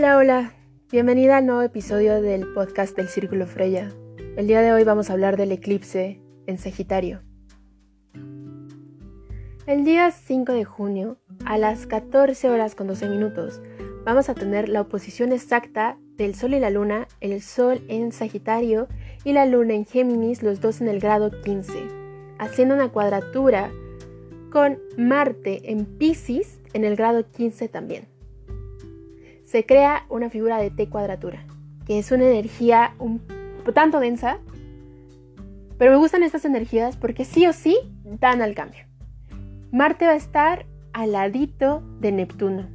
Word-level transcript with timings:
Hola, 0.00 0.16
hola. 0.16 0.52
Bienvenida 0.90 1.36
al 1.36 1.44
nuevo 1.44 1.60
episodio 1.60 2.22
del 2.22 2.54
podcast 2.54 2.96
del 2.96 3.08
Círculo 3.08 3.46
Freya. 3.46 3.92
El 4.34 4.46
día 4.46 4.62
de 4.62 4.72
hoy 4.72 4.82
vamos 4.82 5.10
a 5.10 5.12
hablar 5.12 5.36
del 5.36 5.52
eclipse 5.52 6.22
en 6.46 6.56
Sagitario. 6.56 7.20
El 9.66 9.84
día 9.84 10.10
5 10.10 10.54
de 10.54 10.64
junio, 10.64 11.18
a 11.44 11.58
las 11.58 11.86
14 11.86 12.48
horas 12.48 12.74
con 12.74 12.86
12 12.86 13.10
minutos, 13.10 13.60
vamos 14.06 14.30
a 14.30 14.34
tener 14.34 14.70
la 14.70 14.80
oposición 14.80 15.32
exacta 15.32 15.98
del 16.16 16.34
Sol 16.34 16.54
y 16.54 16.60
la 16.60 16.70
Luna, 16.70 17.06
el 17.20 17.42
Sol 17.42 17.82
en 17.88 18.10
Sagitario 18.10 18.88
y 19.22 19.34
la 19.34 19.44
Luna 19.44 19.74
en 19.74 19.84
Géminis, 19.84 20.42
los 20.42 20.62
dos 20.62 20.80
en 20.80 20.88
el 20.88 20.98
grado 20.98 21.30
15, 21.42 21.74
haciendo 22.38 22.74
una 22.74 22.88
cuadratura 22.88 23.70
con 24.50 24.78
Marte 24.96 25.70
en 25.70 25.84
Pisces 25.84 26.62
en 26.72 26.84
el 26.84 26.96
grado 26.96 27.30
15 27.30 27.68
también 27.68 28.19
se 29.50 29.66
crea 29.66 30.04
una 30.08 30.30
figura 30.30 30.58
de 30.58 30.70
T 30.70 30.88
cuadratura, 30.88 31.44
que 31.84 31.98
es 31.98 32.12
una 32.12 32.24
energía 32.24 32.94
un 33.00 33.20
tanto 33.74 33.98
densa, 33.98 34.38
pero 35.76 35.90
me 35.90 35.96
gustan 35.96 36.22
estas 36.22 36.44
energías 36.44 36.96
porque 36.96 37.24
sí 37.24 37.48
o 37.48 37.52
sí 37.52 37.76
dan 38.04 38.42
al 38.42 38.54
cambio. 38.54 38.84
Marte 39.72 40.06
va 40.06 40.12
a 40.12 40.16
estar 40.16 40.66
al 40.92 41.12
ladito 41.12 41.82
de 41.98 42.12
Neptuno 42.12 42.68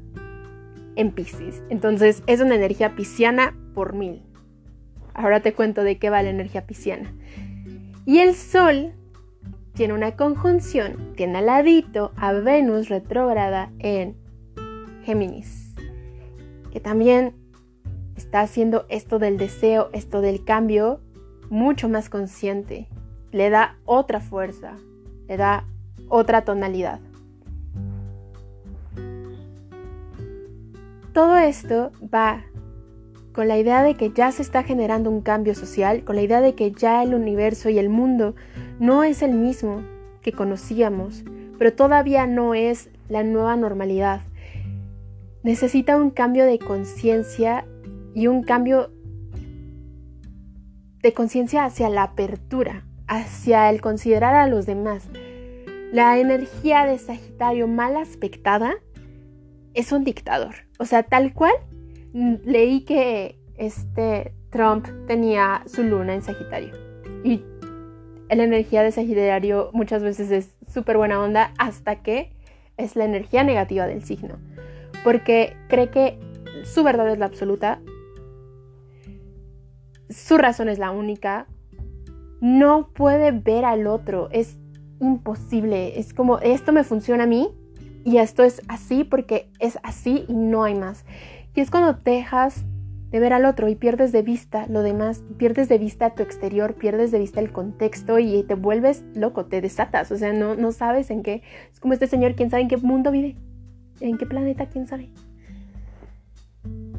en 0.98 1.12
Pisces, 1.12 1.64
entonces 1.70 2.24
es 2.28 2.42
una 2.42 2.56
energía 2.56 2.94
pisciana 2.94 3.56
por 3.74 3.94
mil. 3.94 4.22
Ahora 5.14 5.40
te 5.40 5.54
cuento 5.54 5.82
de 5.82 5.98
qué 5.98 6.10
va 6.10 6.24
la 6.24 6.30
energía 6.30 6.68
pisciana. 6.68 7.14
Y 8.06 8.20
el 8.20 8.36
Sol 8.36 8.92
tiene 9.74 9.94
una 9.94 10.18
conjunción, 10.18 11.14
tiene 11.16 11.38
al 11.38 11.46
ladito 11.46 12.12
a 12.18 12.34
Venus 12.34 12.90
retrógrada 12.90 13.72
en 13.80 14.18
Géminis 15.06 15.65
que 16.76 16.82
también 16.82 17.34
está 18.18 18.42
haciendo 18.42 18.86
esto 18.90 19.18
del 19.18 19.38
deseo, 19.38 19.88
esto 19.94 20.20
del 20.20 20.44
cambio, 20.44 21.00
mucho 21.50 21.88
más 21.88 22.10
consciente. 22.10 22.90
Le 23.32 23.50
da 23.50 23.78
otra 23.86 24.20
fuerza, 24.20 24.74
le 25.30 25.38
da 25.38 25.64
otra 26.10 26.44
tonalidad. 26.44 27.00
Todo 31.14 31.38
esto 31.38 31.94
va 32.14 32.44
con 33.32 33.48
la 33.48 33.58
idea 33.58 33.82
de 33.82 33.96
que 33.96 34.12
ya 34.12 34.34
se 34.34 34.42
está 34.42 34.64
generando 34.64 35.10
un 35.10 35.22
cambio 35.22 35.56
social, 35.56 36.04
con 36.04 36.18
la 36.18 36.24
idea 36.24 36.42
de 36.42 36.56
que 36.56 36.74
ya 36.74 37.04
el 37.04 37.14
universo 37.14 37.70
y 37.70 37.80
el 37.80 37.88
mundo 37.88 38.36
no 38.82 39.06
es 39.06 39.22
el 39.22 39.32
mismo 39.32 39.82
que 40.22 40.34
conocíamos, 40.34 41.24
pero 41.58 41.72
todavía 41.72 42.28
no 42.28 42.54
es 42.54 42.90
la 43.08 43.24
nueva 43.24 43.56
normalidad 43.56 44.20
necesita 45.46 45.96
un 45.96 46.10
cambio 46.10 46.44
de 46.44 46.58
conciencia 46.58 47.68
y 48.16 48.26
un 48.26 48.42
cambio 48.42 48.90
de 51.04 51.14
conciencia 51.14 51.66
hacia 51.66 51.88
la 51.88 52.02
apertura, 52.02 52.84
hacia 53.08 53.70
el 53.70 53.80
considerar 53.80 54.34
a 54.34 54.48
los 54.48 54.66
demás. 54.66 55.08
La 55.92 56.18
energía 56.18 56.88
de 56.88 56.98
Sagitario 56.98 57.68
mal 57.68 57.96
aspectada 57.96 58.74
es 59.76 59.92
un 59.92 60.04
dictador. 60.04 60.56
O 60.80 60.86
sea, 60.86 61.04
tal 61.04 61.32
cual 61.36 61.54
mm, 62.14 62.38
leí 62.44 62.82
que 62.82 63.38
este 63.56 64.34
Trump 64.50 64.88
tenía 65.06 65.62
su 65.68 65.84
luna 65.84 66.16
en 66.16 66.24
Sagitario. 66.24 66.74
Y 67.24 67.44
la 68.32 68.44
energía 68.44 68.82
de 68.82 68.92
Sagitario 68.92 69.70
muchas 69.74 70.02
veces 70.02 70.32
es 70.32 70.56
súper 70.68 70.98
buena 70.98 71.22
onda 71.22 71.54
hasta 71.60 72.02
que 72.02 72.34
es 72.78 72.96
la 72.96 73.06
energía 73.06 73.44
negativa 73.44 73.86
del 73.86 74.04
signo 74.04 74.40
porque 75.06 75.56
cree 75.70 75.92
que 75.92 76.20
su 76.64 76.84
verdad 76.84 77.08
es 77.12 77.20
la 77.20 77.28
absoluta, 77.28 77.80
su 80.10 80.40
razón 80.40 80.68
es 80.68 80.80
la 80.80 80.90
única, 80.90 81.46
no 82.42 82.90
puede 82.92 83.32
ver 83.32 83.66
al 83.66 83.86
otro, 83.86 84.30
es 84.32 84.58
imposible, 85.00 86.00
es 86.00 86.16
como 86.16 86.40
esto 86.40 86.74
me 86.74 86.84
funciona 86.84 87.26
a 87.26 87.28
mí 87.28 87.50
y 88.04 88.18
esto 88.18 88.44
es 88.44 88.64
así 88.68 89.04
porque 89.04 89.48
es 89.60 89.78
así 89.84 90.26
y 90.28 90.34
no 90.34 90.64
hay 90.64 90.74
más. 90.74 91.06
Y 91.54 91.62
es 91.62 91.70
cuando 91.70 91.94
dejas 91.94 92.66
de 93.12 93.20
ver 93.20 93.34
al 93.34 93.46
otro 93.46 93.70
y 93.70 93.76
pierdes 93.76 94.12
de 94.12 94.24
vista 94.24 94.66
lo 94.70 94.82
demás, 94.82 95.24
pierdes 95.38 95.70
de 95.70 95.78
vista 95.78 96.16
tu 96.16 96.24
exterior, 96.24 96.74
pierdes 96.74 97.12
de 97.12 97.20
vista 97.20 97.42
el 97.42 97.52
contexto 97.52 98.18
y 98.18 98.42
te 98.42 98.56
vuelves 98.56 99.04
loco, 99.14 99.46
te 99.46 99.62
desatas, 99.62 100.12
o 100.12 100.18
sea, 100.18 100.34
no, 100.34 100.56
no 100.56 100.72
sabes 100.72 101.12
en 101.12 101.22
qué, 101.22 101.44
es 101.72 101.80
como 101.80 101.94
este 101.94 102.08
señor, 102.08 102.34
quién 102.34 102.50
sabe 102.50 102.64
en 102.64 102.70
qué 102.70 102.78
mundo 102.78 103.12
vive. 103.12 103.36
¿En 104.00 104.18
qué 104.18 104.26
planeta? 104.26 104.68
¿Quién 104.68 104.88
sabe? 104.88 105.10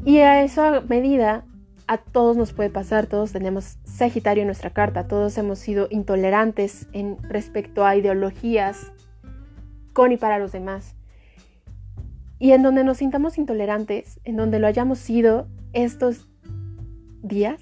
Y 0.05 0.19
a 0.19 0.43
esa 0.43 0.81
medida, 0.81 1.45
a 1.87 1.97
todos 1.97 2.37
nos 2.37 2.53
puede 2.53 2.69
pasar, 2.69 3.07
todos 3.07 3.33
tenemos 3.33 3.77
Sagitario 3.83 4.41
en 4.41 4.47
nuestra 4.47 4.69
carta, 4.69 5.07
todos 5.07 5.37
hemos 5.37 5.59
sido 5.59 5.87
intolerantes 5.89 6.87
en 6.93 7.17
respecto 7.23 7.85
a 7.85 7.95
ideologías 7.95 8.91
con 9.93 10.11
y 10.11 10.17
para 10.17 10.39
los 10.39 10.51
demás. 10.51 10.95
Y 12.39 12.51
en 12.51 12.63
donde 12.63 12.83
nos 12.83 12.97
sintamos 12.97 13.37
intolerantes, 13.37 14.19
en 14.23 14.37
donde 14.37 14.59
lo 14.59 14.67
hayamos 14.67 14.99
sido 14.99 15.47
estos 15.73 16.27
días, 17.21 17.61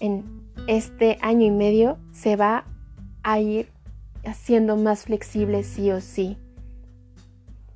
en 0.00 0.24
este 0.66 1.18
año 1.20 1.46
y 1.46 1.50
medio, 1.50 1.98
se 2.12 2.36
va 2.36 2.64
a 3.22 3.38
ir 3.38 3.68
haciendo 4.24 4.76
más 4.76 5.04
flexible 5.04 5.62
sí 5.62 5.90
o 5.90 6.00
sí 6.00 6.38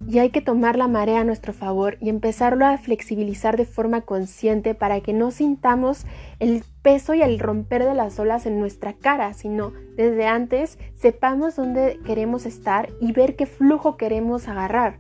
y 0.07 0.19
hay 0.19 0.31
que 0.31 0.41
tomar 0.41 0.77
la 0.77 0.89
marea 0.89 1.21
a 1.21 1.25
nuestro 1.25 1.53
favor 1.53 1.99
y 2.01 2.09
empezarlo 2.09 2.67
a 2.67 2.79
flexibilizar 2.79 3.57
de 3.57 3.67
forma 3.67 4.01
consciente 4.01 4.75
para 4.75 5.01
que 5.01 5.13
no 5.13 5.31
sintamos 5.31 6.07
el 6.39 6.65
peso 6.83 7.15
y 7.15 7.23
el 7.23 7.39
romper 7.39 7.85
de 7.85 7.95
las 7.95 8.19
olas 8.19 8.47
en 8.47 8.59
nuestra 8.59 8.95
cara, 8.95 9.35
sino 9.35 9.73
desde 9.97 10.27
antes 10.27 10.79
sepamos 10.95 11.57
dónde 11.57 11.99
queremos 12.05 12.47
estar 12.47 12.89
y 13.01 13.13
ver 13.13 13.37
qué 13.37 13.47
flujo 13.47 13.97
queremos 13.97 14.49
agarrar 14.49 14.97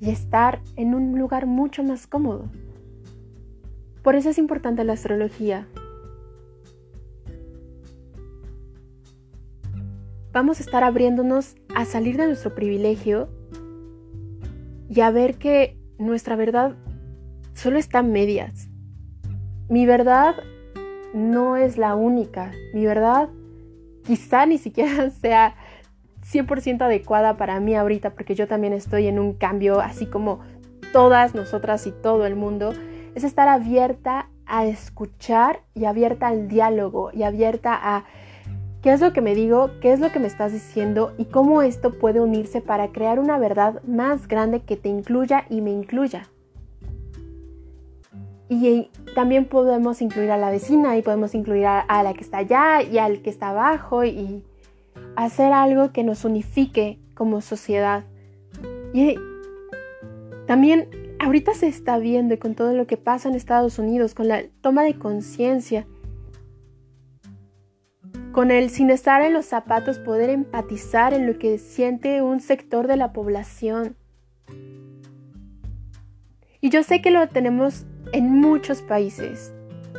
y 0.00 0.10
estar 0.10 0.60
en 0.76 0.94
un 0.94 1.18
lugar 1.18 1.46
mucho 1.46 1.82
más 1.82 2.06
cómodo. 2.06 2.50
Por 4.02 4.16
eso 4.16 4.28
es 4.28 4.36
importante 4.36 4.84
la 4.84 4.92
astrología, 4.92 5.66
vamos 10.34 10.58
a 10.58 10.64
estar 10.64 10.82
abriéndonos 10.82 11.54
a 11.76 11.84
salir 11.84 12.16
de 12.16 12.26
nuestro 12.26 12.56
privilegio 12.56 13.28
y 14.90 15.00
a 15.00 15.10
ver 15.12 15.36
que 15.36 15.78
nuestra 15.96 16.34
verdad 16.34 16.74
solo 17.54 17.78
está 17.78 18.00
en 18.00 18.10
medias. 18.10 18.68
Mi 19.68 19.86
verdad 19.86 20.34
no 21.14 21.56
es 21.56 21.78
la 21.78 21.94
única. 21.94 22.50
Mi 22.74 22.84
verdad 22.84 23.28
quizá 24.04 24.44
ni 24.44 24.58
siquiera 24.58 25.08
sea 25.22 25.54
100% 26.22 26.82
adecuada 26.82 27.36
para 27.36 27.60
mí 27.60 27.76
ahorita 27.76 28.10
porque 28.10 28.34
yo 28.34 28.48
también 28.48 28.72
estoy 28.72 29.06
en 29.06 29.20
un 29.20 29.34
cambio 29.34 29.80
así 29.80 30.06
como 30.06 30.40
todas 30.92 31.36
nosotras 31.36 31.86
y 31.86 31.92
todo 31.92 32.26
el 32.26 32.34
mundo. 32.34 32.72
Es 33.14 33.22
estar 33.22 33.46
abierta 33.46 34.30
a 34.46 34.66
escuchar 34.66 35.60
y 35.74 35.84
abierta 35.84 36.26
al 36.26 36.48
diálogo 36.48 37.10
y 37.12 37.22
abierta 37.22 37.78
a 37.80 38.04
¿Qué 38.84 38.92
es 38.92 39.00
lo 39.00 39.14
que 39.14 39.22
me 39.22 39.34
digo? 39.34 39.70
¿Qué 39.80 39.94
es 39.94 40.00
lo 40.00 40.12
que 40.12 40.18
me 40.18 40.26
estás 40.26 40.52
diciendo? 40.52 41.14
¿Y 41.16 41.24
cómo 41.24 41.62
esto 41.62 41.90
puede 41.90 42.20
unirse 42.20 42.60
para 42.60 42.88
crear 42.88 43.18
una 43.18 43.38
verdad 43.38 43.82
más 43.84 44.28
grande 44.28 44.60
que 44.60 44.76
te 44.76 44.90
incluya 44.90 45.46
y 45.48 45.62
me 45.62 45.70
incluya? 45.70 46.28
Y 48.50 48.90
también 49.14 49.46
podemos 49.46 50.02
incluir 50.02 50.30
a 50.30 50.36
la 50.36 50.50
vecina 50.50 50.98
y 50.98 51.02
podemos 51.02 51.34
incluir 51.34 51.64
a, 51.64 52.02
la 52.02 52.12
que 52.12 52.20
está 52.20 52.36
allá 52.36 52.82
y 52.82 52.98
al 52.98 53.22
que 53.22 53.30
está 53.30 53.48
abajo 53.48 54.04
y 54.04 54.44
hacer 55.16 55.54
algo 55.54 55.90
que 55.92 56.04
nos 56.04 56.26
unifique 56.26 56.98
como 57.14 57.40
sociedad. 57.40 58.04
Y 58.92 59.16
también 60.46 60.90
ahorita 61.20 61.54
se 61.54 61.68
está 61.68 61.96
viendo 61.96 62.38
con 62.38 62.54
todo 62.54 62.74
lo 62.74 62.86
que 62.86 62.98
pasa 62.98 63.30
en 63.30 63.34
Estados 63.34 63.78
Unidos, 63.78 64.12
con 64.12 64.28
la 64.28 64.42
toma 64.60 64.82
de 64.82 64.98
conciencia 64.98 65.86
con 68.34 68.50
el 68.50 68.68
sin 68.68 68.90
estar 68.90 69.22
en 69.22 69.32
los 69.32 69.46
zapatos 69.46 70.00
poder 70.00 70.28
empatizar 70.28 71.14
en 71.14 71.24
lo 71.24 71.38
que 71.38 71.56
siente 71.58 72.20
un 72.20 72.40
sector 72.40 72.88
de 72.88 72.96
la 72.96 73.12
población. 73.12 73.96
Y 76.60 76.68
yo 76.68 76.82
sé 76.82 77.00
que 77.00 77.12
lo 77.12 77.28
tenemos 77.28 77.86
en 78.12 78.40
muchos 78.40 78.82
países. 78.82 79.54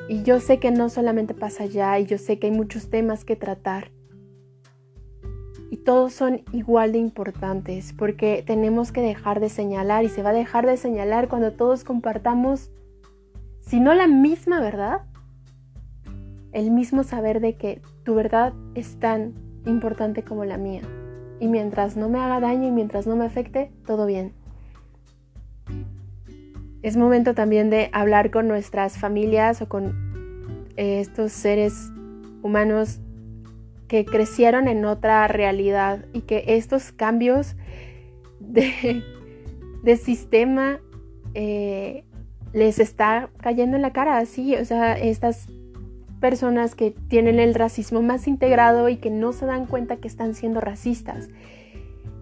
Y 0.10 0.24
yo 0.24 0.42
sé 0.42 0.60
que 0.60 0.70
no 0.70 0.90
solamente 0.90 1.34
pasa 1.34 1.64
allá, 1.64 1.98
y 1.98 2.06
yo 2.06 2.18
sé 2.18 2.38
que 2.38 2.48
hay 2.48 2.54
muchos 2.54 2.90
temas 2.90 3.24
que 3.24 3.38
tratar. 3.38 3.92
Y 5.72 5.78
todos 5.78 6.12
son 6.12 6.44
igual 6.52 6.92
de 6.92 6.98
importantes, 6.98 7.94
porque 7.94 8.44
tenemos 8.46 8.92
que 8.92 9.02
dejar 9.02 9.40
de 9.40 9.48
señalar, 9.48 10.04
y 10.04 10.10
se 10.10 10.24
va 10.24 10.32
a 10.32 10.34
dejar 10.34 10.66
de 10.66 10.76
señalar 10.76 11.30
cuando 11.30 11.54
todos 11.54 11.86
compartamos, 11.86 12.70
si 13.62 13.80
no 13.80 13.94
la 13.94 14.08
misma 14.08 14.60
verdad, 14.60 15.04
el 16.56 16.72
mismo 16.72 17.04
saber 17.04 17.42
de 17.42 17.56
que 17.56 17.82
tu 18.04 18.16
verdad 18.16 18.54
es 18.76 18.98
tan 18.98 19.34
importante 19.66 20.24
como 20.24 20.46
la 20.46 20.58
mía. 20.58 20.82
Y 21.42 21.50
mientras 21.50 21.98
no 21.98 22.08
me 22.08 22.18
haga 22.18 22.40
daño 22.40 22.70
y 22.70 22.72
mientras 22.72 23.06
no 23.06 23.18
me 23.18 23.26
afecte, 23.26 23.72
todo 23.86 24.06
bien. 24.06 24.32
Es 26.82 26.96
momento 26.96 27.34
también 27.34 27.70
de 27.70 27.90
hablar 27.92 28.32
con 28.32 28.48
nuestras 28.48 28.98
familias 28.98 29.62
o 29.62 29.68
con 29.68 30.64
eh, 30.78 31.02
estos 31.02 31.34
seres 31.34 31.92
humanos 32.42 33.02
que 33.90 34.06
crecieron 34.06 34.70
en 34.70 34.86
otra 34.86 35.28
realidad 35.28 36.06
y 36.14 36.22
que 36.22 36.46
estos 36.48 36.94
cambios 36.94 37.58
de, 38.40 39.04
sistema 39.98 40.80
eh, 41.34 42.06
les 42.54 42.80
está 42.80 43.30
cayendo 43.42 43.76
en 43.76 43.82
la 43.82 43.92
cara 43.92 44.20
así, 44.20 44.56
o 44.56 44.64
sea, 44.64 44.98
estas 44.98 45.50
personas 46.20 46.76
que 46.76 46.92
tienen 46.92 47.40
el 47.40 47.54
racismo 47.56 48.02
más 48.02 48.28
integrado 48.28 48.90
y 48.90 48.98
que 48.98 49.10
no 49.10 49.34
se 49.34 49.46
dan 49.46 49.66
cuenta 49.66 49.98
que 49.98 50.08
están 50.08 50.34
siendo 50.34 50.62
racistas 50.62 51.30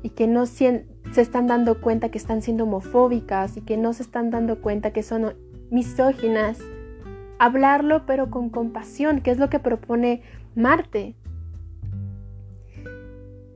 y 0.02 0.10
que 0.10 0.28
no 0.28 0.46
se 0.46 0.86
están 1.16 1.48
dando 1.48 1.82
cuenta 1.82 2.10
que 2.10 2.18
están 2.18 2.42
siendo 2.42 2.66
homofóbicas 2.66 3.58
y 3.58 3.62
que 3.62 3.78
no 3.78 3.94
se 3.94 4.04
están 4.04 4.30
dando 4.30 4.62
cuenta 4.62 4.92
que 4.92 5.04
son 5.04 5.36
misóginas. 5.72 6.60
Hablarlo 7.40 8.06
pero 8.06 8.30
con 8.30 8.50
compasión, 8.50 9.22
que 9.22 9.32
es 9.32 9.38
lo 9.38 9.50
que 9.50 9.60
propone 9.60 10.22
Marte. 10.56 11.16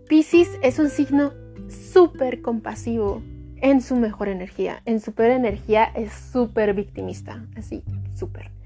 Pisces 0.07 0.57
es 0.61 0.79
un 0.79 0.89
signo 0.89 1.33
súper 1.67 2.41
compasivo 2.41 3.21
en 3.57 3.81
su 3.81 3.97
mejor 3.97 4.29
energía. 4.29 4.81
En 4.85 5.01
su 5.01 5.11
peor 5.11 5.31
energía 5.31 5.83
es 5.83 6.13
súper 6.13 6.73
victimista, 6.73 7.45
así, 7.55 7.83
súper. 8.15 8.56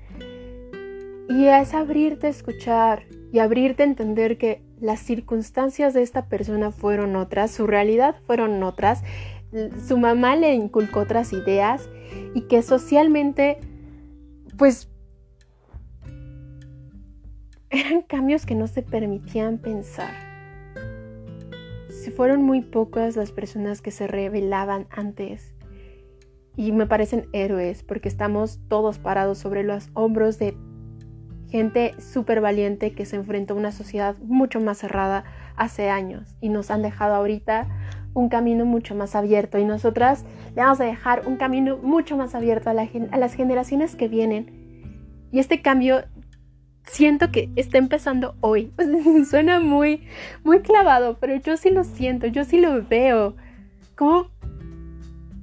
Y 1.30 1.48
es 1.48 1.74
abrirte 1.74 2.28
a 2.28 2.30
escuchar 2.30 3.04
y 3.32 3.40
abrirte 3.40 3.84
a 3.84 3.86
entender 3.86 4.38
que 4.38 4.62
las 4.80 5.00
circunstancias 5.00 5.94
de 5.94 6.02
esta 6.02 6.28
persona 6.28 6.72
fueron 6.72 7.16
otras, 7.16 7.52
su 7.52 7.68
realidad 7.68 8.16
fueron 8.26 8.62
otras, 8.64 9.04
su 9.88 9.98
mamá 9.98 10.36
le 10.36 10.54
inculcó 10.54 11.02
otras 11.02 11.34
ideas 11.34 11.90
y 12.34 12.42
que 12.42 12.62
socialmente, 12.62 13.60
pues, 14.58 14.90
eran 17.70 18.02
cambios 18.02 18.46
que 18.46 18.56
no 18.56 18.68
se 18.68 18.82
permitían 18.82 19.58
pensar. 19.58 20.14
Si 21.90 22.12
fueron 22.12 22.42
muy 22.42 22.62
pocas 22.62 23.16
las 23.16 23.32
personas 23.32 23.82
que 23.82 23.92
se 23.92 24.08
revelaban 24.08 24.88
antes. 24.90 25.54
Y 26.58 26.72
me 26.74 26.86
parecen 26.86 27.28
héroes 27.32 27.84
porque 27.84 28.10
estamos 28.10 28.60
todos 28.68 29.00
parados 29.00 29.38
sobre 29.38 29.64
los 29.64 29.90
hombros 29.94 30.38
de 30.38 30.58
gente 31.52 31.94
súper 32.00 32.42
valiente 32.42 32.94
que 32.94 33.06
se 33.06 33.18
enfrentó 33.18 33.54
a 33.54 33.58
una 33.58 33.72
sociedad 33.72 34.16
mucho 34.20 34.60
más 34.62 34.78
cerrada 34.78 35.26
hace 35.58 35.90
años 35.90 36.36
y 36.40 36.50
nos 36.50 36.72
han 36.72 36.82
dejado 36.82 37.14
ahorita 37.14 37.68
un 38.14 38.30
camino 38.30 38.66
mucho 38.66 38.96
más 38.96 39.16
abierto 39.16 39.58
y 39.58 39.66
nosotras 39.66 40.26
le 40.56 40.62
vamos 40.62 40.82
a 40.82 40.86
dejar 40.86 41.28
un 41.28 41.38
camino 41.38 41.78
mucho 41.78 42.18
más 42.18 42.36
abierto 42.36 42.70
a, 42.70 42.74
las 42.74 43.34
generaciones 43.34 43.96
que 43.96 44.08
vienen. 44.08 45.28
Y 45.32 45.40
este 45.40 45.62
cambio 45.62 46.04
siento 46.84 47.32
que 47.32 47.50
está 47.56 47.78
empezando 47.78 48.36
hoy. 48.42 48.74
Suena 49.30 49.60
muy, 49.60 50.04
muy 50.44 50.62
clavado, 50.62 51.18
pero 51.20 51.36
yo 51.36 51.56
sí 51.58 51.70
lo 51.70 51.84
siento, 51.84 52.28
yo 52.28 52.44
sí 52.44 52.60
lo 52.60 52.86
veo. 52.86 53.36
¿Cómo 53.96 54.28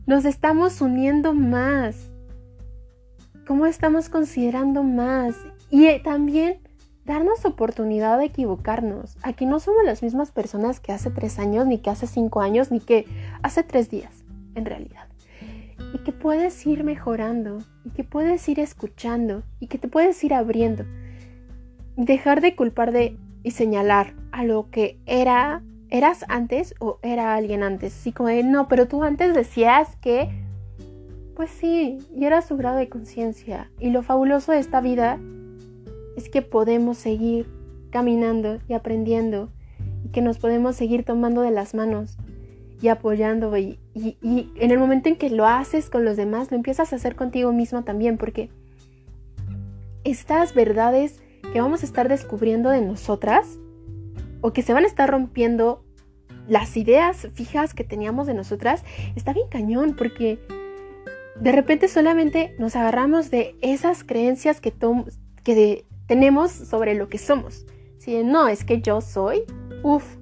nos 0.07 0.25
estamos 0.25 0.81
uniendo 0.81 1.33
más? 1.33 2.09
¿Cómo 3.47 3.65
estamos 3.65 4.11
considerando 4.11 4.83
más? 4.83 5.37
Y 5.71 5.87
eh, 5.87 6.01
también 6.03 6.59
darnos 7.09 7.45
oportunidad 7.47 8.19
de 8.19 8.27
equivocarnos. 8.27 9.17
Aquí 9.23 9.47
no 9.47 9.61
somos 9.61 9.83
las 9.85 10.03
mismas 10.03 10.31
personas 10.31 10.79
que 10.79 10.93
hace 10.93 11.11
tres 11.11 11.39
años, 11.39 11.67
ni 11.67 11.79
que 11.79 11.91
hace 11.91 12.07
cinco 12.07 12.41
años, 12.41 12.71
ni 12.71 12.81
que 12.81 13.07
hace 13.43 13.63
tres 13.63 13.91
días, 13.91 14.25
en 14.55 14.67
realidad. 14.67 15.09
Y 15.95 15.99
que 15.99 16.13
puedes 16.13 16.67
ir 16.67 16.85
mejorando, 16.85 17.59
y 17.85 17.91
que 17.91 18.05
puedes 18.05 18.47
ir 18.49 18.61
escuchando, 18.61 19.43
y 19.59 19.69
que 19.69 19.79
te 19.79 19.89
puedes 19.89 20.23
ir 20.23 20.35
abriendo. 20.35 20.85
Dejar 21.97 22.43
de 22.43 22.55
culpar 22.55 22.93
de 22.93 23.17
y 23.43 23.53
señalar 23.53 24.13
a 24.31 24.45
lo 24.45 24.71
que 24.71 24.99
era, 25.07 25.63
eras 25.89 26.27
antes 26.29 26.75
o 26.79 26.99
era 27.03 27.35
alguien 27.35 27.63
antes. 27.63 27.95
Así 27.95 28.13
como 28.13 28.29
no, 28.29 28.69
pero 28.69 28.87
tú 28.87 29.03
antes 29.03 29.35
decías 29.35 29.97
que, 30.03 30.29
pues 31.35 31.51
sí, 31.51 31.99
y 32.15 32.27
era 32.27 32.43
su 32.43 32.59
grado 32.59 32.77
de 32.77 32.91
conciencia. 32.91 33.71
Y 33.81 33.91
lo 33.91 34.03
fabuloso 34.03 34.53
de 34.53 34.59
esta 34.59 34.83
vida 34.83 35.19
es 36.19 36.29
que 36.29 36.43
podemos 36.43 36.99
seguir 36.99 37.47
caminando 37.91 38.59
y 38.69 38.75
aprendiendo 38.75 39.51
y 40.05 40.09
que 40.09 40.21
nos 40.21 40.39
podemos 40.39 40.77
seguir 40.77 41.05
tomando 41.05 41.43
de 41.43 41.53
las 41.53 41.75
manos 41.75 42.19
y 42.83 42.89
apoyando 42.89 43.57
y, 43.57 43.79
en 43.95 44.71
el 44.71 44.79
momento 44.79 45.09
en 45.09 45.17
que 45.17 45.31
lo 45.31 45.47
haces 45.47 45.91
con 45.91 46.05
los 46.05 46.17
demás, 46.17 46.51
lo 46.51 46.57
empiezas 46.57 46.93
a 46.93 46.97
hacer 46.97 47.17
contigo 47.17 47.53
mismo 47.53 47.83
también 47.85 48.19
porque 48.19 48.51
estas 50.05 50.55
verdades 50.55 51.21
que 51.53 51.61
vamos 51.61 51.83
a 51.83 51.87
estar 51.87 52.09
descubriendo 52.09 52.71
de 52.71 52.83
nosotras 52.83 53.59
o 54.41 54.53
que 54.53 54.63
se 54.63 54.73
van 54.73 54.85
a 54.85 54.89
estar 54.89 55.11
rompiendo 55.11 55.85
las 56.49 56.77
ideas 56.77 57.29
fijas 57.35 57.75
que 57.75 57.85
teníamos 57.85 58.27
de 58.27 58.35
nosotras, 58.35 58.85
está 59.17 59.33
bien 59.33 59.49
cañón 59.49 59.95
porque 59.97 60.39
de 61.41 61.53
repente 61.53 61.89
solamente 61.89 62.55
nos 62.59 62.75
agarramos 62.75 63.31
de 63.31 63.55
esas 63.61 64.03
creencias 64.03 64.61
que, 64.61 64.73
que 65.43 65.55
de 65.55 65.88
tenemos 66.09 66.51
sobre 66.51 66.95
lo 66.95 67.09
que 67.09 67.19
somos. 67.19 67.65
Si 67.99 68.25
no, 68.25 68.49
es 68.49 68.65
que 68.65 68.81
yo 68.81 69.01
soy, 69.01 69.43
uff, 69.85 70.17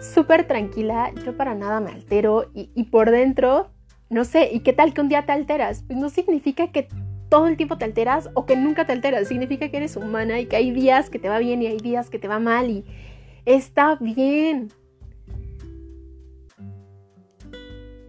súper 0.00 0.48
tranquila, 0.48 1.12
yo 1.24 1.36
para 1.36 1.54
nada 1.54 1.78
me 1.80 1.92
altero 1.92 2.50
y, 2.54 2.84
por 2.84 3.10
dentro, 3.10 3.70
no 4.08 4.24
sé, 4.24 4.50
¿y 4.52 4.60
qué 4.60 4.72
tal 4.72 4.92
que 4.94 5.02
un 5.02 5.08
día 5.08 5.26
te 5.26 5.32
alteras? 5.32 5.84
Pues 5.86 5.98
no 5.98 6.08
significa 6.08 6.72
que 6.72 6.88
todo 7.28 7.46
el 7.46 7.56
tiempo 7.56 7.76
te 7.78 7.84
alteras 7.84 8.30
o 8.34 8.46
que 8.46 8.56
nunca 8.56 8.86
te 8.86 8.92
alteras, 8.92 9.28
significa 9.28 9.68
que 9.68 9.76
eres 9.76 9.96
humana 9.96 10.40
y 10.40 10.46
que 10.46 10.56
hay 10.56 10.72
días 10.72 11.10
que 11.10 11.18
te 11.18 11.28
va 11.28 11.38
bien 11.38 11.62
y 11.62 11.66
hay 11.66 11.76
días 11.76 12.10
que 12.10 12.18
te 12.18 12.26
va 12.26 12.40
mal 12.40 12.70
y 12.70 12.84
está 13.44 13.96
bien. 14.00 14.70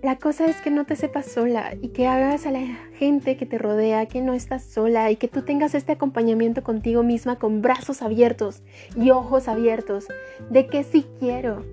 La 0.01 0.17
cosa 0.17 0.47
es 0.47 0.59
que 0.61 0.71
no 0.71 0.85
te 0.85 0.95
sepas 0.95 1.27
sola 1.27 1.75
y 1.79 1.89
que 1.89 2.07
hagas 2.07 2.47
a 2.47 2.51
la 2.51 2.65
gente 2.97 3.37
que 3.37 3.45
te 3.45 3.59
rodea 3.59 4.07
que 4.07 4.21
no 4.21 4.33
estás 4.33 4.63
sola 4.63 5.11
y 5.11 5.15
que 5.15 5.27
tú 5.27 5.43
tengas 5.43 5.75
este 5.75 5.91
acompañamiento 5.91 6.63
contigo 6.63 7.03
misma 7.03 7.35
con 7.35 7.61
brazos 7.61 8.01
abiertos 8.01 8.63
y 8.95 9.11
ojos 9.11 9.47
abiertos 9.47 10.07
de 10.49 10.65
que 10.65 10.83
sí 10.83 11.05
quiero. 11.19 11.63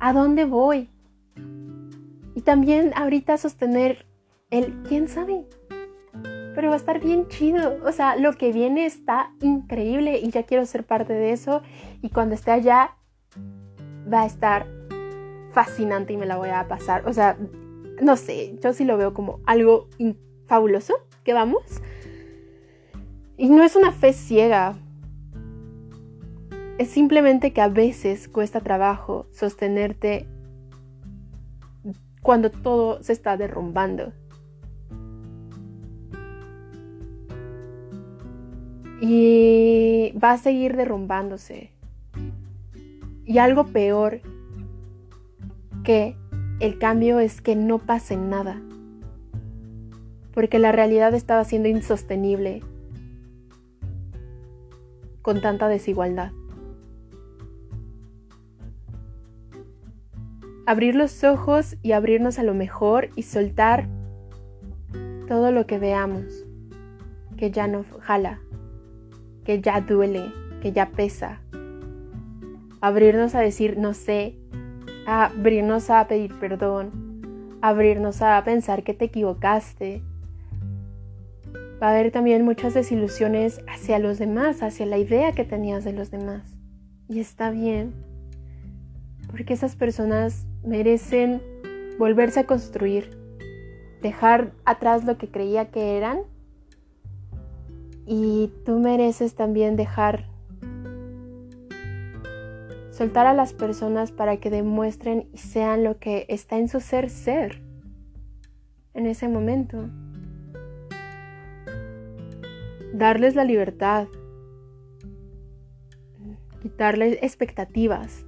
¿A 0.00 0.12
dónde 0.12 0.44
voy? 0.44 0.90
Y 2.34 2.42
también 2.42 2.92
ahorita 2.94 3.38
sostener 3.38 4.04
el 4.50 4.82
quién 4.82 5.08
sabe. 5.08 5.46
Pero 6.54 6.68
va 6.68 6.74
a 6.74 6.76
estar 6.76 7.00
bien 7.00 7.28
chido. 7.28 7.78
O 7.86 7.92
sea, 7.92 8.16
lo 8.16 8.34
que 8.34 8.52
viene 8.52 8.84
está 8.84 9.32
increíble 9.40 10.18
y 10.18 10.28
ya 10.28 10.42
quiero 10.42 10.66
ser 10.66 10.84
parte 10.84 11.14
de 11.14 11.32
eso. 11.32 11.62
Y 12.02 12.10
cuando 12.10 12.34
esté 12.34 12.50
allá, 12.50 12.96
va 14.12 14.22
a 14.22 14.26
estar 14.26 14.81
fascinante 15.52 16.12
y 16.12 16.16
me 16.16 16.26
la 16.26 16.36
voy 16.36 16.48
a 16.48 16.66
pasar. 16.68 17.06
O 17.06 17.12
sea, 17.12 17.36
no 18.00 18.16
sé, 18.16 18.56
yo 18.62 18.72
sí 18.72 18.84
lo 18.84 18.96
veo 18.96 19.14
como 19.14 19.40
algo 19.46 19.88
fabuloso 20.46 20.94
que 21.24 21.32
vamos. 21.32 21.62
Y 23.36 23.48
no 23.48 23.62
es 23.62 23.76
una 23.76 23.92
fe 23.92 24.12
ciega. 24.12 24.76
Es 26.78 26.88
simplemente 26.88 27.52
que 27.52 27.60
a 27.60 27.68
veces 27.68 28.28
cuesta 28.28 28.60
trabajo 28.60 29.26
sostenerte 29.30 30.26
cuando 32.22 32.50
todo 32.50 33.02
se 33.02 33.12
está 33.12 33.36
derrumbando. 33.36 34.12
Y 39.00 40.14
va 40.22 40.32
a 40.32 40.38
seguir 40.38 40.76
derrumbándose. 40.76 41.72
Y 43.24 43.38
algo 43.38 43.66
peor 43.66 44.20
que 45.82 46.16
el 46.60 46.78
cambio 46.78 47.18
es 47.18 47.40
que 47.40 47.56
no 47.56 47.78
pase 47.78 48.16
nada, 48.16 48.60
porque 50.32 50.58
la 50.58 50.72
realidad 50.72 51.14
estaba 51.14 51.44
siendo 51.44 51.68
insostenible 51.68 52.62
con 55.22 55.40
tanta 55.40 55.68
desigualdad. 55.68 56.32
Abrir 60.66 60.94
los 60.94 61.24
ojos 61.24 61.76
y 61.82 61.92
abrirnos 61.92 62.38
a 62.38 62.44
lo 62.44 62.54
mejor 62.54 63.08
y 63.16 63.22
soltar 63.22 63.88
todo 65.26 65.50
lo 65.50 65.66
que 65.66 65.78
veamos, 65.78 66.44
que 67.36 67.50
ya 67.50 67.66
no 67.66 67.84
jala, 68.00 68.40
que 69.44 69.60
ya 69.60 69.80
duele, 69.80 70.32
que 70.60 70.70
ya 70.70 70.90
pesa. 70.90 71.40
Abrirnos 72.80 73.34
a 73.34 73.40
decir, 73.40 73.78
no 73.78 73.94
sé, 73.94 74.36
abrirnos 75.06 75.90
a 75.90 76.06
pedir 76.06 76.38
perdón, 76.38 77.58
abrirnos 77.60 78.22
a 78.22 78.42
pensar 78.44 78.82
que 78.82 78.94
te 78.94 79.06
equivocaste. 79.06 80.02
Va 81.82 81.88
a 81.88 81.90
haber 81.92 82.12
también 82.12 82.44
muchas 82.44 82.74
desilusiones 82.74 83.60
hacia 83.68 83.98
los 83.98 84.18
demás, 84.18 84.62
hacia 84.62 84.86
la 84.86 84.98
idea 84.98 85.32
que 85.32 85.44
tenías 85.44 85.84
de 85.84 85.92
los 85.92 86.10
demás. 86.10 86.54
Y 87.08 87.18
está 87.18 87.50
bien, 87.50 87.92
porque 89.30 89.54
esas 89.54 89.76
personas 89.76 90.46
merecen 90.64 91.42
volverse 91.98 92.40
a 92.40 92.46
construir, 92.46 93.18
dejar 94.00 94.52
atrás 94.64 95.04
lo 95.04 95.18
que 95.18 95.28
creía 95.28 95.70
que 95.70 95.96
eran 95.96 96.20
y 98.06 98.50
tú 98.64 98.78
mereces 98.78 99.34
también 99.34 99.76
dejar 99.76 100.31
soltar 102.92 103.26
a 103.26 103.34
las 103.34 103.54
personas 103.54 104.12
para 104.12 104.36
que 104.36 104.50
demuestren 104.50 105.28
y 105.32 105.38
sean 105.38 105.82
lo 105.82 105.98
que 105.98 106.26
está 106.28 106.58
en 106.58 106.68
su 106.68 106.78
ser 106.78 107.10
ser 107.10 107.62
en 108.94 109.06
ese 109.06 109.28
momento. 109.28 109.88
Darles 112.92 113.34
la 113.34 113.44
libertad, 113.44 114.06
quitarles 116.60 117.18
expectativas. 117.22 118.26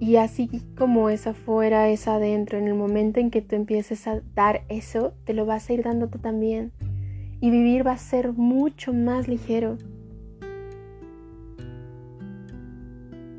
Y 0.00 0.16
así 0.16 0.48
como 0.78 1.10
es 1.10 1.26
afuera, 1.26 1.90
es 1.90 2.08
adentro. 2.08 2.56
En 2.56 2.66
el 2.66 2.74
momento 2.74 3.20
en 3.20 3.30
que 3.30 3.42
tú 3.42 3.54
empieces 3.54 4.06
a 4.06 4.22
dar 4.34 4.62
eso, 4.70 5.12
te 5.24 5.34
lo 5.34 5.44
vas 5.44 5.68
a 5.68 5.74
ir 5.74 5.82
dando 5.82 6.08
tú 6.08 6.18
también. 6.18 6.72
Y 7.42 7.50
vivir 7.50 7.86
va 7.86 7.92
a 7.92 7.98
ser 7.98 8.32
mucho 8.32 8.94
más 8.94 9.28
ligero. 9.28 9.76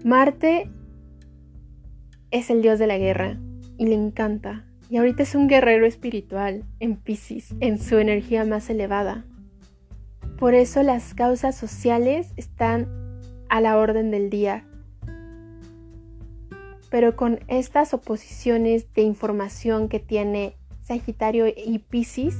Marte 0.03 0.67
es 2.31 2.49
el 2.49 2.63
dios 2.63 2.79
de 2.79 2.87
la 2.87 2.97
guerra 2.97 3.37
y 3.77 3.85
le 3.85 3.93
encanta. 3.93 4.65
Y 4.89 4.97
ahorita 4.97 5.21
es 5.21 5.35
un 5.35 5.47
guerrero 5.47 5.85
espiritual 5.85 6.65
en 6.79 6.95
Pisces, 6.95 7.53
en 7.59 7.77
su 7.77 7.99
energía 7.99 8.43
más 8.43 8.69
elevada. 8.71 9.25
Por 10.39 10.55
eso 10.55 10.81
las 10.81 11.13
causas 11.13 11.55
sociales 11.55 12.33
están 12.35 12.87
a 13.47 13.61
la 13.61 13.77
orden 13.77 14.09
del 14.09 14.31
día. 14.31 14.65
Pero 16.89 17.15
con 17.15 17.39
estas 17.47 17.93
oposiciones 17.93 18.91
de 18.95 19.03
información 19.03 19.87
que 19.87 19.99
tiene 19.99 20.55
Sagitario 20.79 21.45
y 21.47 21.77
Pisces, 21.77 22.35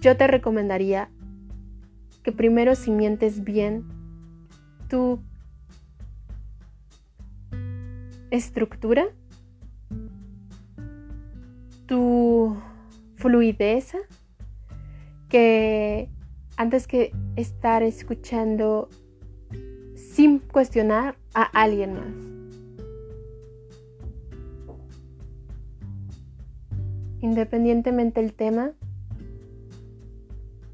yo 0.00 0.16
te 0.16 0.26
recomendaría 0.26 1.10
que 2.24 2.32
primero 2.32 2.74
cimientes 2.74 3.44
bien 3.44 3.84
tu 4.88 5.22
estructura, 8.30 9.08
tu 11.86 12.56
fluidez, 13.16 13.92
que 15.28 16.08
antes 16.56 16.86
que 16.86 17.12
estar 17.36 17.82
escuchando 17.82 18.88
sin 19.94 20.38
cuestionar 20.38 21.16
a 21.34 21.42
alguien 21.42 21.94
más. 21.94 22.30
Independientemente 27.20 28.20
del 28.20 28.32
tema, 28.32 28.72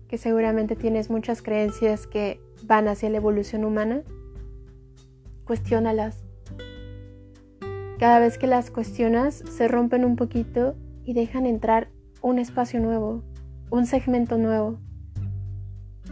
que 0.08 0.18
seguramente 0.18 0.76
tienes 0.76 1.10
muchas 1.10 1.42
creencias 1.42 2.06
que 2.06 2.40
van 2.64 2.88
hacia 2.88 3.10
la 3.10 3.16
evolución 3.16 3.64
humana, 3.64 4.02
cuestiónalas. 5.44 6.25
Cada 7.98 8.18
vez 8.18 8.36
que 8.36 8.46
las 8.46 8.70
cuestionas, 8.70 9.34
se 9.34 9.68
rompen 9.68 10.04
un 10.04 10.16
poquito 10.16 10.74
y 11.04 11.14
dejan 11.14 11.46
entrar 11.46 11.88
un 12.20 12.38
espacio 12.38 12.78
nuevo, 12.78 13.22
un 13.70 13.86
segmento 13.86 14.36
nuevo, 14.36 14.78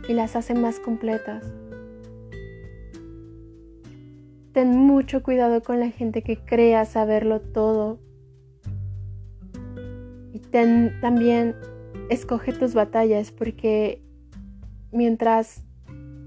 y 0.09 0.15
las 0.15 0.35
hacen 0.35 0.63
más 0.63 0.81
completas. 0.81 1.45
Ten 4.53 4.79
mucho 4.79 5.23
cuidado 5.23 5.63
con 5.63 5.81
la 5.81 5.91
gente 5.91 6.23
que 6.23 6.39
crea 6.39 6.85
saberlo 6.85 7.41
todo. 7.41 7.99
Y 10.33 10.39
ten 10.39 10.99
también, 11.01 11.55
escoge 12.09 12.53
tus 12.53 12.73
batallas 12.73 13.31
porque 13.31 14.03
mientras 14.91 15.65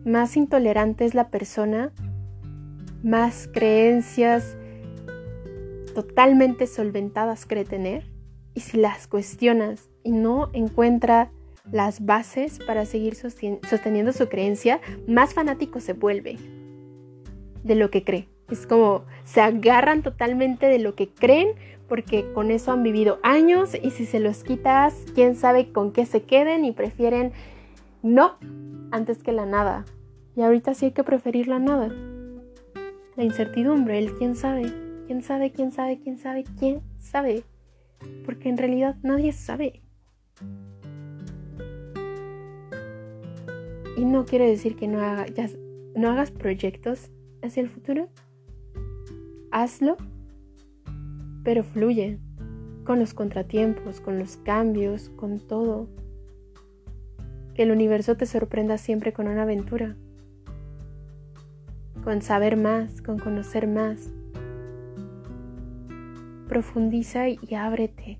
más 0.05 0.37
intolerante 0.37 1.05
es 1.05 1.15
la 1.15 1.29
persona, 1.29 1.93
más 3.01 3.49
creencias, 3.51 4.57
totalmente 5.97 6.67
solventadas 6.67 7.47
cree 7.47 7.65
tener 7.65 8.03
y 8.53 8.59
si 8.59 8.77
las 8.77 9.07
cuestionas 9.07 9.89
y 10.03 10.11
no 10.11 10.51
encuentra 10.53 11.31
las 11.71 12.05
bases 12.05 12.59
para 12.67 12.85
seguir 12.85 13.15
sosteniendo 13.15 14.13
su 14.13 14.29
creencia, 14.29 14.79
más 15.07 15.33
fanático 15.33 15.79
se 15.79 15.93
vuelve 15.93 16.37
de 17.63 17.73
lo 17.73 17.89
que 17.89 18.03
cree. 18.03 18.29
Es 18.51 18.67
como 18.67 19.05
se 19.23 19.41
agarran 19.41 20.03
totalmente 20.03 20.67
de 20.67 20.77
lo 20.77 20.93
que 20.93 21.09
creen 21.09 21.55
porque 21.87 22.31
con 22.31 22.51
eso 22.51 22.71
han 22.71 22.83
vivido 22.83 23.17
años 23.23 23.71
y 23.73 23.89
si 23.89 24.05
se 24.05 24.19
los 24.19 24.43
quitas, 24.43 24.93
quién 25.15 25.35
sabe 25.35 25.71
con 25.71 25.91
qué 25.93 26.05
se 26.05 26.21
queden 26.21 26.63
y 26.63 26.73
prefieren 26.73 27.31
no 28.03 28.37
antes 28.91 29.23
que 29.23 29.31
la 29.31 29.47
nada. 29.47 29.83
Y 30.35 30.43
ahorita 30.43 30.75
sí 30.75 30.85
hay 30.85 30.91
que 30.91 31.03
preferir 31.03 31.47
la 31.47 31.57
nada. 31.57 31.89
La 33.15 33.23
incertidumbre, 33.23 33.97
el 33.97 34.13
quién 34.13 34.35
sabe. 34.35 34.86
¿Quién 35.07 35.23
sabe, 35.23 35.53
quién 35.53 35.71
sabe, 35.71 35.99
quién 35.99 36.17
sabe, 36.17 36.43
quién 36.59 36.81
sabe? 36.99 37.45
Porque 38.25 38.49
en 38.49 38.57
realidad 38.57 38.97
nadie 39.03 39.31
sabe. 39.31 39.81
Y 43.95 44.03
no 44.03 44.25
quiere 44.25 44.49
decir 44.49 44.75
que 44.75 44.89
no, 44.89 44.99
no 45.95 46.09
hagas 46.09 46.31
proyectos 46.31 47.09
hacia 47.41 47.63
el 47.63 47.69
futuro. 47.69 48.09
Hazlo, 49.49 49.95
pero 51.45 51.63
fluye 51.63 52.19
con 52.83 52.99
los 52.99 53.13
contratiempos, 53.13 54.01
con 54.01 54.19
los 54.19 54.35
cambios, 54.35 55.07
con 55.11 55.39
todo. 55.39 55.87
Que 57.55 57.63
el 57.63 57.71
universo 57.71 58.17
te 58.17 58.25
sorprenda 58.25 58.77
siempre 58.77 59.13
con 59.13 59.29
una 59.29 59.43
aventura, 59.43 59.95
con 62.03 62.21
saber 62.21 62.57
más, 62.57 63.01
con 63.01 63.17
conocer 63.17 63.67
más, 63.67 64.11
profundiza 66.47 67.29
y 67.29 67.55
ábrete. 67.55 68.19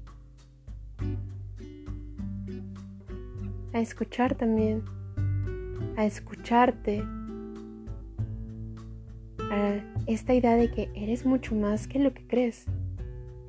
A 3.74 3.80
escuchar 3.80 4.36
también, 4.36 4.84
a 5.96 6.06
escucharte, 6.06 7.04
a 9.52 9.80
esta 10.08 10.34
idea 10.34 10.56
de 10.56 10.72
que 10.72 10.90
eres 10.96 11.26
mucho 11.26 11.56
más 11.56 11.88
que 11.88 12.00
lo 12.00 12.14
que 12.14 12.26
crees, 12.28 12.66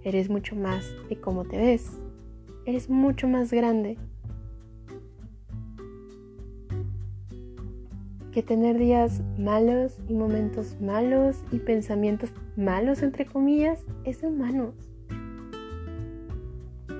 eres 0.05 0.29
mucho 0.31 0.57
más 0.57 0.85
de 1.09 1.21
cómo 1.21 1.45
te 1.45 1.59
ves, 1.59 1.99
eres 2.67 2.89
mucho 2.89 3.29
más 3.29 3.53
grande. 3.53 3.97
Que 8.39 8.45
tener 8.45 8.79
días 8.79 9.21
malos 9.37 9.99
y 10.07 10.15
momentos 10.15 10.81
malos 10.81 11.43
y 11.51 11.59
pensamientos 11.59 12.31
malos, 12.57 13.03
entre 13.03 13.27
comillas, 13.27 13.85
es 14.05 14.23
humano. 14.23 14.75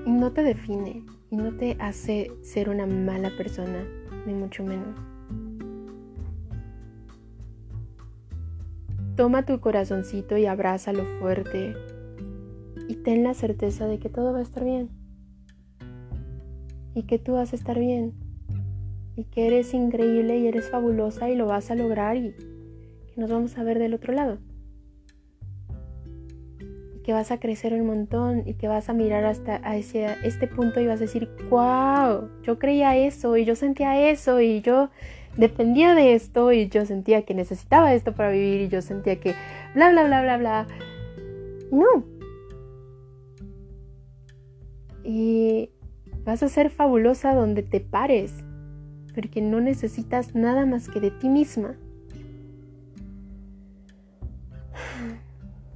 Y 0.05 0.11
no 0.11 0.33
te 0.33 0.43
define 0.43 1.05
y 1.29 1.37
no 1.37 1.55
te 1.55 1.77
hace 1.79 2.29
ser 2.41 2.69
una 2.69 2.85
mala 2.85 3.31
persona, 3.37 3.85
ni 4.25 4.33
mucho 4.33 4.65
menos. 4.65 4.99
Toma 9.15 9.45
tu 9.45 9.61
corazoncito 9.61 10.35
y 10.35 10.45
abrázalo 10.45 11.05
fuerte 11.21 11.73
y 12.89 12.95
ten 12.95 13.23
la 13.23 13.33
certeza 13.33 13.87
de 13.87 13.97
que 13.97 14.09
todo 14.09 14.33
va 14.33 14.39
a 14.39 14.41
estar 14.41 14.65
bien 14.65 14.89
y 16.95 17.03
que 17.03 17.17
tú 17.17 17.35
vas 17.35 17.53
a 17.53 17.55
estar 17.55 17.79
bien 17.79 18.28
y 19.19 19.25
que 19.25 19.47
eres 19.47 19.73
increíble 19.73 20.37
y 20.37 20.47
eres 20.47 20.69
fabulosa 20.69 21.29
y 21.29 21.35
lo 21.35 21.45
vas 21.45 21.69
a 21.71 21.75
lograr 21.75 22.15
y 22.15 22.31
que 22.31 23.19
nos 23.19 23.29
vamos 23.29 23.57
a 23.57 23.63
ver 23.63 23.77
del 23.77 23.93
otro 23.93 24.13
lado. 24.13 24.37
Y 26.95 26.99
que 26.99 27.11
vas 27.11 27.29
a 27.31 27.37
crecer 27.37 27.73
un 27.73 27.85
montón 27.85 28.43
y 28.47 28.53
que 28.53 28.69
vas 28.69 28.87
a 28.87 28.93
mirar 28.93 29.25
hasta 29.25 29.57
este 29.75 30.47
punto 30.47 30.79
y 30.79 30.87
vas 30.87 31.01
a 31.01 31.03
decir, 31.03 31.27
wow, 31.49 32.29
yo 32.43 32.57
creía 32.59 32.95
eso 32.95 33.35
y 33.35 33.43
yo 33.43 33.57
sentía 33.57 34.09
eso 34.09 34.39
y 34.39 34.61
yo 34.61 34.89
dependía 35.35 35.95
de 35.95 36.13
esto 36.13 36.53
y 36.53 36.69
yo 36.69 36.85
sentía 36.85 37.23
que 37.23 37.33
necesitaba 37.33 37.93
esto 37.93 38.15
para 38.15 38.31
vivir 38.31 38.61
y 38.61 38.69
yo 38.69 38.81
sentía 38.81 39.19
que 39.19 39.35
bla, 39.75 39.91
bla, 39.91 40.05
bla, 40.05 40.21
bla, 40.21 40.37
bla. 40.37 40.67
No. 41.71 42.05
Y 45.03 45.71
vas 46.23 46.41
a 46.41 46.47
ser 46.47 46.69
fabulosa 46.69 47.33
donde 47.33 47.63
te 47.63 47.81
pares 47.81 48.45
porque 49.19 49.41
no 49.41 49.59
necesitas 49.59 50.33
nada 50.33 50.65
más 50.65 50.87
que 50.87 51.01
de 51.01 51.11
ti 51.11 51.27
misma. 51.27 51.75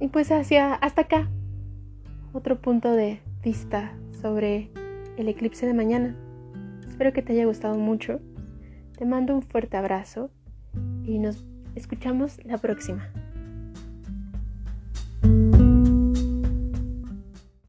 Y 0.00 0.08
pues 0.08 0.32
hacia 0.32 0.72
hasta 0.72 1.02
acá 1.02 1.28
otro 2.32 2.58
punto 2.58 2.90
de 2.92 3.20
vista 3.42 3.92
sobre 4.22 4.70
el 5.18 5.28
eclipse 5.28 5.66
de 5.66 5.74
mañana. 5.74 6.16
Espero 6.88 7.12
que 7.12 7.20
te 7.20 7.34
haya 7.34 7.44
gustado 7.44 7.76
mucho. 7.76 8.18
Te 8.96 9.04
mando 9.04 9.34
un 9.34 9.42
fuerte 9.42 9.76
abrazo 9.76 10.30
y 11.04 11.18
nos 11.18 11.44
escuchamos 11.74 12.42
la 12.46 12.56
próxima. 12.56 13.10